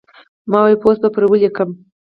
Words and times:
ما 0.51 0.59
وې 0.65 0.75
پوسټ 0.81 0.99
به 1.03 1.09
پرې 1.15 1.25
وليکم 1.29 1.69